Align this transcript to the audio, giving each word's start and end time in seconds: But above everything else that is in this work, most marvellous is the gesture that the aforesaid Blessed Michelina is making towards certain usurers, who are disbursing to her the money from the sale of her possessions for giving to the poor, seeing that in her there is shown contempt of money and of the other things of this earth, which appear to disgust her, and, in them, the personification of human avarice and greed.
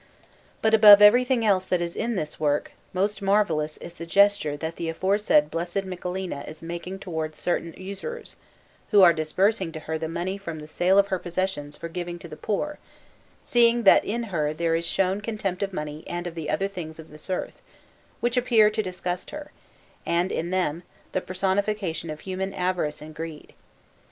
But 0.63 0.73
above 0.73 0.99
everything 0.99 1.45
else 1.45 1.67
that 1.67 1.79
is 1.79 1.95
in 1.95 2.15
this 2.15 2.39
work, 2.39 2.71
most 2.91 3.21
marvellous 3.21 3.77
is 3.77 3.93
the 3.93 4.07
gesture 4.07 4.57
that 4.57 4.77
the 4.77 4.89
aforesaid 4.89 5.51
Blessed 5.51 5.85
Michelina 5.85 6.41
is 6.47 6.63
making 6.63 6.97
towards 6.97 7.37
certain 7.39 7.71
usurers, 7.77 8.35
who 8.89 9.03
are 9.03 9.13
disbursing 9.13 9.71
to 9.73 9.81
her 9.81 9.99
the 9.99 10.07
money 10.07 10.39
from 10.39 10.57
the 10.57 10.67
sale 10.67 10.97
of 10.97 11.09
her 11.09 11.19
possessions 11.19 11.77
for 11.77 11.87
giving 11.87 12.17
to 12.17 12.27
the 12.27 12.35
poor, 12.35 12.79
seeing 13.43 13.83
that 13.83 14.03
in 14.03 14.23
her 14.33 14.55
there 14.55 14.73
is 14.73 14.85
shown 14.87 15.21
contempt 15.21 15.61
of 15.61 15.71
money 15.71 16.03
and 16.07 16.25
of 16.25 16.33
the 16.33 16.49
other 16.49 16.67
things 16.67 16.97
of 16.97 17.09
this 17.11 17.29
earth, 17.29 17.61
which 18.21 18.37
appear 18.37 18.71
to 18.71 18.81
disgust 18.81 19.29
her, 19.29 19.51
and, 20.03 20.31
in 20.31 20.49
them, 20.49 20.81
the 21.11 21.21
personification 21.21 22.09
of 22.09 22.21
human 22.21 22.55
avarice 22.55 23.03
and 23.03 23.13
greed. 23.13 23.53